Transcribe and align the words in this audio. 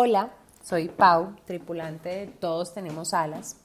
Hola, 0.00 0.30
soy 0.62 0.86
Pau, 0.86 1.34
tripulante 1.44 2.08
de 2.08 2.26
Todos 2.28 2.72
Tenemos 2.72 3.14
Alas. 3.14 3.56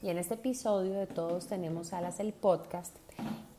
Y 0.00 0.08
en 0.08 0.16
este 0.16 0.32
episodio 0.32 0.94
de 0.94 1.06
Todos 1.06 1.46
Tenemos 1.46 1.92
Alas, 1.92 2.20
el 2.20 2.32
podcast, 2.32 2.96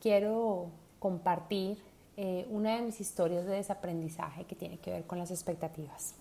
quiero 0.02 0.66
compartir 0.98 1.78
eh, 2.16 2.44
una 2.50 2.74
de 2.74 2.82
mis 2.82 3.00
historias 3.00 3.46
de 3.46 3.52
desaprendizaje 3.52 4.42
que 4.42 4.56
tiene 4.56 4.78
que 4.78 4.90
ver 4.90 5.04
con 5.04 5.20
las 5.20 5.30
expectativas. 5.30 6.16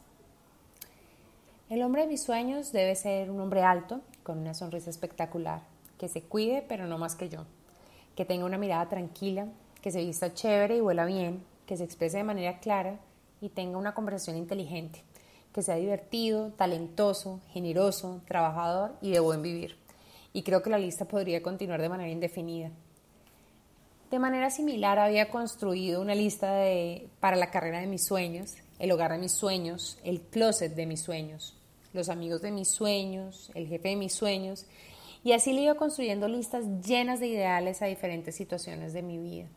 El 1.71 1.81
hombre 1.81 2.03
de 2.03 2.09
mis 2.09 2.21
sueños 2.21 2.71
debe 2.71 2.93
ser 2.93 3.31
un 3.31 3.41
hombre 3.41 3.63
alto, 3.63 4.01
con 4.21 4.37
una 4.37 4.53
sonrisa 4.53 4.91
espectacular, 4.91 5.63
que 5.97 6.07
se 6.07 6.21
cuide, 6.21 6.63
pero 6.69 6.85
no 6.85 6.99
más 6.99 7.15
que 7.15 7.29
yo, 7.29 7.45
que 8.15 8.25
tenga 8.25 8.45
una 8.45 8.59
mirada 8.59 8.87
tranquila, 8.89 9.47
que 9.81 9.89
se 9.89 10.05
vista 10.05 10.35
chévere 10.35 10.77
y 10.77 10.81
vuela 10.81 11.05
bien, 11.05 11.43
que 11.65 11.77
se 11.77 11.83
exprese 11.83 12.17
de 12.17 12.23
manera 12.25 12.59
clara 12.59 12.99
y 13.41 13.49
tenga 13.49 13.79
una 13.79 13.95
conversación 13.95 14.37
inteligente, 14.37 15.01
que 15.55 15.61
sea 15.61 15.77
divertido, 15.77 16.51
talentoso, 16.51 17.39
generoso, 17.53 18.21
trabajador 18.27 18.97
y 19.01 19.11
de 19.11 19.21
buen 19.21 19.41
vivir. 19.41 19.77
Y 20.33 20.43
creo 20.43 20.61
que 20.61 20.69
la 20.69 20.77
lista 20.77 21.05
podría 21.05 21.41
continuar 21.41 21.81
de 21.81 21.87
manera 21.87 22.09
indefinida. 22.09 22.71
De 24.11 24.19
manera 24.19 24.49
similar 24.49 24.99
había 24.99 25.29
construido 25.29 26.01
una 26.01 26.13
lista 26.13 26.55
de, 26.55 27.07
para 27.21 27.37
la 27.37 27.51
carrera 27.51 27.79
de 27.79 27.87
mis 27.87 28.05
sueños, 28.05 28.57
el 28.79 28.91
hogar 28.91 29.13
de 29.13 29.17
mis 29.17 29.31
sueños, 29.31 29.97
el 30.03 30.19
closet 30.23 30.75
de 30.75 30.87
mis 30.87 31.01
sueños, 31.01 31.57
los 31.93 32.09
amigos 32.09 32.41
de 32.41 32.51
mis 32.51 32.69
sueños, 32.69 33.49
el 33.55 33.69
jefe 33.69 33.87
de 33.87 33.95
mis 33.95 34.13
sueños, 34.13 34.65
y 35.23 35.31
así 35.31 35.53
le 35.53 35.61
iba 35.61 35.75
construyendo 35.75 36.27
listas 36.27 36.65
llenas 36.85 37.21
de 37.21 37.27
ideales 37.27 37.81
a 37.81 37.85
diferentes 37.85 38.35
situaciones 38.35 38.91
de 38.91 39.03
mi 39.03 39.19
vida. 39.19 39.47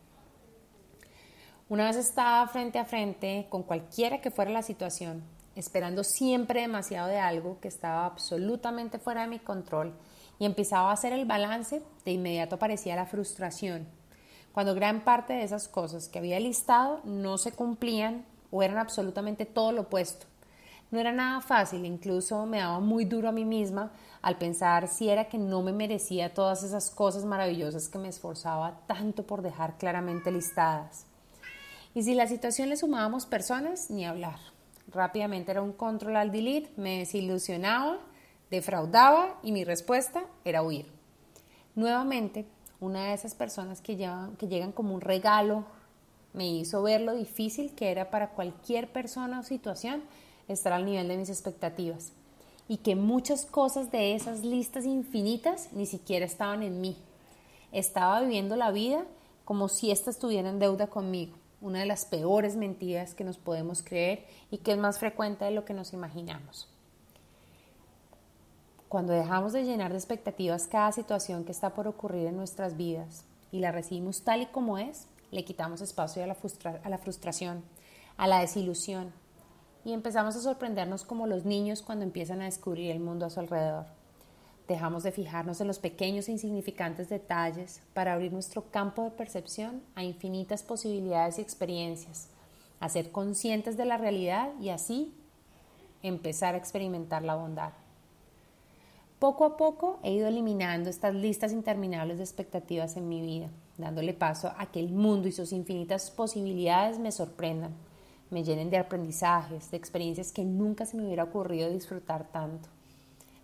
Una 1.69 1.87
vez 1.87 1.97
estaba 1.97 2.47
frente 2.47 2.79
a 2.79 2.85
frente 2.85 3.47
con 3.49 3.65
cualquiera 3.65 4.21
que 4.21 4.31
fuera 4.31 4.53
la 4.53 4.63
situación, 4.63 5.25
esperando 5.59 6.05
siempre 6.05 6.61
demasiado 6.61 7.09
de 7.09 7.19
algo 7.19 7.59
que 7.61 7.67
estaba 7.67 8.07
absolutamente 8.07 9.01
fuera 9.01 9.23
de 9.23 9.27
mi 9.27 9.41
control 9.41 9.93
y 10.39 10.45
empezaba 10.45 10.91
a 10.91 10.93
hacer 10.93 11.13
el 11.13 11.27
balance, 11.27 11.83
de 12.05 12.13
inmediato 12.13 12.55
aparecía 12.55 12.95
la 12.95 13.07
frustración, 13.07 13.89
cuando 14.53 14.77
gran 14.77 15.03
parte 15.03 15.33
de 15.33 15.43
esas 15.43 15.67
cosas 15.67 16.09
que 16.09 16.21
había 16.21 16.39
listado 16.39 17.01
no 17.03 17.39
se 17.39 17.51
cumplían 17.51 18.25
o 18.53 18.63
eran 18.63 18.79
absolutamente 18.79 19.47
todo 19.47 19.73
lo 19.73 19.83
opuesto. 19.83 20.27
No 20.93 21.01
era 21.01 21.11
nada 21.11 21.41
fácil, 21.41 21.85
incluso 21.85 22.47
me 22.47 22.59
daba 22.59 22.79
muy 22.79 23.05
duro 23.05 23.29
a 23.29 23.33
mí 23.33 23.45
misma 23.45 23.91
al 24.23 24.39
pensar 24.39 24.87
si 24.87 25.09
era 25.09 25.29
que 25.29 25.39
no 25.39 25.61
me 25.63 25.73
merecía 25.73 26.33
todas 26.33 26.63
esas 26.63 26.89
cosas 26.89 27.25
maravillosas 27.25 27.89
que 27.89 27.99
me 27.99 28.09
esforzaba 28.09 28.81
tanto 28.87 29.27
por 29.27 29.43
dejar 29.43 29.77
claramente 29.77 30.31
listadas. 30.31 31.05
Y 31.97 32.05
si 32.05 32.15
la 32.15 32.29
situación 32.29 32.69
le 32.69 32.77
sumábamos 32.77 33.27
personas, 33.27 33.91
ni 33.91 34.07
hablar. 34.07 34.58
Rápidamente 34.91 35.51
era 35.51 35.61
un 35.61 35.73
control 35.73 36.17
al 36.17 36.31
delete, 36.31 36.71
me 36.77 37.01
desilusionaba, 37.01 37.99
defraudaba 38.51 39.39
y 39.43 39.53
mi 39.53 39.63
respuesta 39.65 40.25
era 40.45 40.63
huir. 40.63 40.87
Nuevamente, 41.75 42.47
una 42.81 43.07
de 43.07 43.13
esas 43.13 43.35
personas 43.35 43.83
que, 43.83 43.97
que 44.39 44.49
llegan 44.49 44.73
como 44.73 44.95
un 44.95 45.03
regalo 45.03 45.65
me 46.33 46.49
hizo 46.49 46.83
ver 46.83 47.03
lo 47.03 47.15
difícil 47.15 47.75
que 47.75 47.91
era 47.91 48.11
para 48.11 48.31
cualquier 48.31 48.91
persona 48.91 49.41
o 49.41 49.43
situación 49.43 50.03
estar 50.49 50.73
al 50.73 50.87
nivel 50.87 51.09
de 51.09 51.19
mis 51.19 51.29
expectativas 51.29 52.13
y 52.67 52.79
que 52.79 52.97
muchas 52.97 53.45
cosas 53.45 53.91
de 53.91 54.15
esas 54.15 54.43
listas 54.43 54.87
infinitas 54.87 55.69
ni 55.73 55.85
siquiera 55.85 56.25
estaban 56.25 56.63
en 56.63 56.81
mí. 56.81 56.97
Estaba 57.73 58.21
viviendo 58.21 58.57
la 58.57 58.71
vida 58.71 59.05
como 59.45 59.69
si 59.69 59.91
ésta 59.91 60.11
estuviera 60.11 60.49
en 60.49 60.59
deuda 60.59 60.87
conmigo 60.87 61.37
una 61.61 61.81
de 61.81 61.87
las 61.87 62.05
peores 62.05 62.57
mentiras 62.57 63.15
que 63.15 63.25
nos 63.25 63.39
podemos 63.39 63.83
creer 63.83 64.27
y 64.51 64.59
que 64.59 64.73
es 64.73 64.79
más 64.79 64.99
frecuente 64.99 65.45
de 65.45 65.51
lo 65.51 65.65
que 65.65 65.75
nos 65.75 65.93
imaginamos. 65.93 66.69
Cuando 68.89 69.13
dejamos 69.13 69.53
de 69.53 69.65
llenar 69.65 69.91
de 69.93 69.99
expectativas 69.99 70.67
cada 70.67 70.93
situación 70.93 71.45
que 71.45 71.53
está 71.53 71.75
por 71.75 71.89
ocurrir 71.89 72.27
en 72.27 72.37
nuestras 72.37 72.77
vidas 72.77 73.25
y 73.53 73.59
la 73.61 73.73
recibimos 73.73 74.23
tal 74.23 74.43
y 74.43 74.47
como 74.47 74.79
es, 74.79 75.07
le 75.31 75.45
quitamos 75.45 75.83
espacio 75.83 76.23
a 76.25 76.27
la, 76.27 76.37
a 76.85 76.89
la 76.89 76.99
frustración, 76.99 77.63
a 78.17 78.27
la 78.27 78.41
desilusión 78.41 79.13
y 79.85 79.93
empezamos 79.93 80.37
a 80.37 80.41
sorprendernos 80.41 81.05
como 81.05 81.27
los 81.27 81.45
niños 81.45 81.83
cuando 81.83 82.05
empiezan 82.05 82.41
a 82.43 82.47
descubrir 82.47 82.91
el 82.91 83.01
mundo 83.01 83.27
a 83.27 83.31
su 83.31 83.41
alrededor. 83.41 83.98
Dejamos 84.69 85.03
de 85.03 85.13
fijarnos 85.13 85.63
en 85.63 85.67
los 85.67 85.79
pequeños 85.79 86.29
e 86.29 86.33
insignificantes 86.33 87.09
detalles 87.09 87.81
para 87.95 88.13
abrir 88.13 88.35
nuestro 88.35 88.71
campo 88.71 89.03
de 89.03 89.11
percepción 89.11 89.83
a 89.95 90.05
infinitas 90.05 90.63
posibilidades 90.63 91.39
y 91.39 91.41
experiencias, 91.41 92.29
a 92.79 92.91
ser 92.91 93.11
conscientes 93.11 93.79
de 93.79 93.87
la 93.87 93.97
realidad 93.97 94.51
y 94.61 94.69
así 94.69 95.15
empezar 96.03 96.55
a 96.55 96.59
experimentar 96.59 97.23
la 97.23 97.35
bondad. 97.35 97.73
Poco 99.19 99.47
a 99.47 99.57
poco 99.57 100.01
he 100.03 100.13
ido 100.13 100.29
eliminando 100.29 100.91
estas 100.91 101.15
listas 101.15 101.53
interminables 101.53 102.19
de 102.19 102.25
expectativas 102.25 102.99
en 102.99 103.09
mi 103.09 103.23
vida, 103.23 103.49
dándole 103.79 104.13
paso 104.13 104.53
a 104.59 104.67
que 104.67 104.81
el 104.81 104.91
mundo 104.91 105.29
y 105.29 105.33
sus 105.33 105.53
infinitas 105.53 106.11
posibilidades 106.11 106.99
me 106.99 107.11
sorprendan, 107.11 107.73
me 108.29 108.45
llenen 108.45 108.69
de 108.69 108.77
aprendizajes, 108.77 109.71
de 109.71 109.79
experiencias 109.79 110.31
que 110.31 110.45
nunca 110.45 110.85
se 110.85 110.99
me 110.99 111.07
hubiera 111.07 111.25
ocurrido 111.25 111.71
disfrutar 111.71 112.31
tanto 112.31 112.69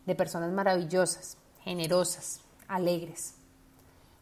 de 0.07 0.15
personas 0.15 0.53
maravillosas, 0.53 1.37
generosas, 1.63 2.41
alegres. 2.69 3.35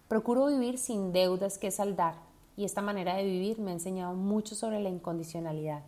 Procuro 0.09 0.47
vivir 0.47 0.79
sin 0.79 1.13
deudas 1.13 1.59
que 1.59 1.71
saldar 1.71 2.15
y 2.57 2.65
esta 2.65 2.83
manera 2.83 3.17
de 3.17 3.25
vivir 3.25 3.59
me 3.59 3.71
ha 3.71 3.75
enseñado 3.75 4.15
mucho 4.15 4.55
sobre 4.55 4.81
la 4.81 4.89
incondicionalidad. 4.89 5.83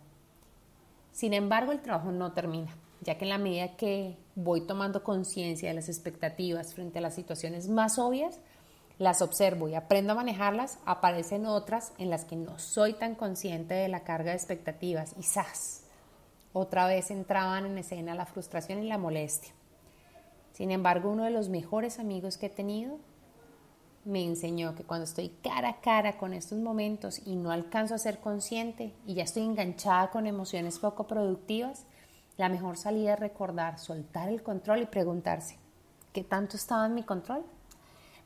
Sin 1.11 1.33
embargo, 1.33 1.71
el 1.71 1.81
trabajo 1.81 2.11
no 2.11 2.33
termina, 2.33 2.75
ya 3.01 3.17
que 3.17 3.25
en 3.25 3.29
la 3.29 3.37
medida 3.37 3.77
que 3.77 4.17
voy 4.35 4.61
tomando 4.61 5.03
conciencia 5.03 5.69
de 5.69 5.75
las 5.75 5.89
expectativas 5.89 6.73
frente 6.73 6.99
a 6.99 7.01
las 7.01 7.15
situaciones 7.15 7.69
más 7.69 7.99
obvias, 7.99 8.39
las 8.97 9.21
observo 9.21 9.67
y 9.67 9.75
aprendo 9.75 10.13
a 10.13 10.15
manejarlas, 10.15 10.79
aparecen 10.85 11.45
otras 11.45 11.93
en 11.97 12.09
las 12.09 12.25
que 12.25 12.35
no 12.35 12.57
soy 12.59 12.93
tan 12.93 13.15
consciente 13.15 13.73
de 13.73 13.89
la 13.89 14.03
carga 14.03 14.31
de 14.31 14.37
expectativas 14.37 15.13
y 15.19 15.23
¡zas! 15.23 15.83
Otra 16.53 16.87
vez 16.87 17.11
entraban 17.11 17.65
en 17.65 17.77
escena 17.77 18.15
la 18.15 18.25
frustración 18.25 18.81
y 18.81 18.87
la 18.87 18.97
molestia. 18.97 19.53
Sin 20.55 20.71
embargo, 20.71 21.11
uno 21.11 21.25
de 21.25 21.31
los 21.31 21.49
mejores 21.49 21.99
amigos 21.99 22.37
que 22.37 22.45
he 22.45 22.49
tenido 22.49 22.97
me 24.05 24.23
enseñó 24.23 24.73
que 24.73 24.85
cuando 24.85 25.03
estoy 25.03 25.27
cara 25.43 25.67
a 25.67 25.81
cara 25.81 26.17
con 26.17 26.33
estos 26.33 26.59
momentos 26.59 27.19
y 27.25 27.35
no 27.35 27.51
alcanzo 27.51 27.93
a 27.93 27.97
ser 27.97 28.19
consciente 28.19 28.93
y 29.05 29.15
ya 29.15 29.23
estoy 29.23 29.43
enganchada 29.43 30.11
con 30.11 30.27
emociones 30.27 30.79
poco 30.79 31.07
productivas, 31.07 31.83
la 32.37 32.47
mejor 32.47 32.77
salida 32.77 33.15
es 33.15 33.19
recordar, 33.19 33.79
soltar 33.79 34.29
el 34.29 34.43
control 34.43 34.83
y 34.83 34.85
preguntarse, 34.85 35.57
¿qué 36.13 36.23
tanto 36.23 36.55
estaba 36.55 36.85
en 36.85 36.95
mi 36.95 37.03
control? 37.03 37.43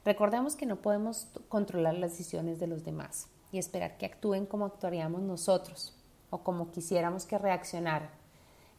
Recordemos 0.05 0.55
que 0.55 0.67
no 0.67 0.75
podemos 0.75 1.29
controlar 1.47 1.95
las 1.95 2.11
decisiones 2.11 2.59
de 2.59 2.67
los 2.67 2.83
demás 2.85 3.27
y 3.51 3.57
esperar 3.57 3.97
que 3.97 4.05
actúen 4.05 4.45
como 4.45 4.67
actuaríamos 4.67 5.23
nosotros 5.23 5.95
o 6.29 6.43
como 6.43 6.69
quisiéramos 6.69 7.25
que 7.25 7.39
reaccionaran. 7.39 8.11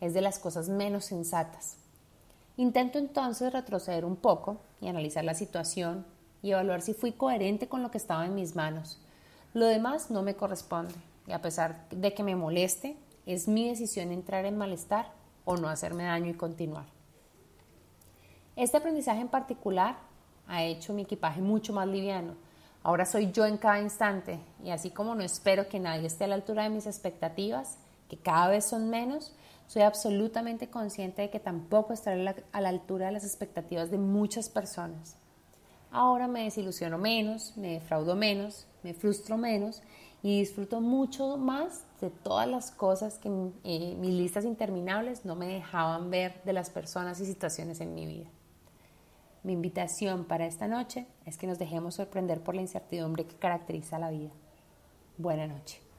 Es 0.01 0.15
de 0.15 0.21
las 0.21 0.39
cosas 0.39 0.69
menos 0.69 1.07
sensatas. 1.07 1.80
Intento 2.57 2.99
entonces 2.99 3.53
retroceder 3.53 4.05
un 4.05 4.17
poco 4.17 4.59
y 4.81 4.89
analizar 4.89 5.25
la 5.25 5.35
situación 5.35 6.05
y 6.43 6.53
evaluar 6.53 6.83
si 6.83 6.95
fui 6.95 7.13
coherente 7.13 7.69
con 7.69 7.83
lo 7.83 7.91
que 7.91 7.99
estaba 7.99 8.27
en 8.27 8.35
mis 8.35 8.55
manos. 8.55 9.01
Lo 9.55 9.67
demás 9.67 10.11
no 10.11 10.23
me 10.23 10.35
corresponde 10.35 10.95
y 11.27 11.33
a 11.33 11.43
pesar 11.43 11.89
de 11.91 12.15
que 12.15 12.23
me 12.23 12.37
moleste, 12.37 12.97
es 13.27 13.49
mi 13.49 13.69
decisión 13.69 14.13
entrar 14.13 14.45
en 14.45 14.57
malestar 14.57 15.13
o 15.45 15.57
no 15.57 15.69
hacerme 15.69 16.05
daño 16.05 16.31
y 16.31 16.35
continuar. 16.35 16.87
Este 18.57 18.77
aprendizaje 18.77 19.21
en 19.21 19.29
particular 19.29 19.97
ha 20.47 20.65
hecho 20.65 20.93
mi 20.93 21.03
equipaje 21.03 21.41
mucho 21.41 21.73
más 21.73 21.87
liviano. 21.87 22.35
Ahora 22.83 23.07
soy 23.07 23.31
yo 23.31 23.47
en 23.47 23.59
cada 23.59 23.81
instante 23.81 24.39
y 24.65 24.71
así 24.71 24.91
como 24.91 25.15
no 25.15 25.23
espero 25.23 25.69
que 25.69 25.79
nadie 25.79 26.07
esté 26.07 26.25
a 26.25 26.29
la 26.29 26.35
altura 26.35 26.65
de 26.65 26.71
mis 26.71 26.87
expectativas, 26.87 27.79
que 28.11 28.19
cada 28.19 28.49
vez 28.49 28.67
son 28.67 28.91
menos, 28.91 29.35
soy 29.69 29.83
absolutamente 29.83 30.69
consciente 30.69 31.23
de 31.23 31.31
que 31.31 31.39
tampoco 31.39 31.93
estaré 31.93 32.35
a 32.51 32.61
la 32.61 32.69
altura 32.69 33.07
de 33.07 33.13
las 33.13 33.25
expectativas 33.25 33.91
de 33.91 33.99
muchas 33.99 34.49
personas. 34.49 35.17
Ahora 35.93 36.27
me 36.27 36.45
desilusiono 36.45 36.99
menos, 36.99 37.57
me 37.57 37.75
defraudo 37.75 38.17
menos, 38.17 38.67
me 38.83 38.95
frustro 38.95 39.37
menos 39.37 39.83
y 40.23 40.41
disfruto 40.41 40.81
mucho 40.81 41.37
más 41.37 41.85
de 42.01 42.11
todas 42.11 42.49
las 42.49 42.73
cosas 42.73 43.19
que 43.19 43.29
eh, 43.65 43.97
mis 43.97 44.15
listas 44.15 44.45
interminables 44.45 45.25
no 45.25 45.37
me 45.37 45.47
dejaban 45.47 46.11
ver 46.11 46.43
de 46.45 46.53
las 46.53 46.69
personas 46.71 47.21
y 47.21 47.27
situaciones 47.27 47.81
en 47.81 47.95
mi 47.95 48.07
vida. 48.07 48.29
Mi 49.43 49.53
invitación 49.53 50.25
para 50.25 50.47
esta 50.47 50.69
noche 50.69 51.07
es 51.25 51.39
que 51.39 51.47
nos 51.47 51.59
dejemos 51.59 51.95
sorprender 51.95 52.43
por 52.43 52.55
la 52.55 52.61
incertidumbre 52.61 53.27
que 53.27 53.37
caracteriza 53.37 53.99
la 53.99 54.11
vida. 54.11 54.31
Buena 55.17 55.47
noche. 55.47 55.90